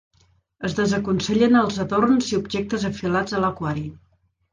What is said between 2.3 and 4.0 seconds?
i objectes afilats a l'aquari.